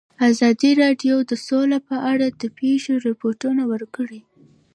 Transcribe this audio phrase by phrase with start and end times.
[0.29, 4.19] ازادي راډیو د سوله په اړه د پېښو رپوټونه ورکړي.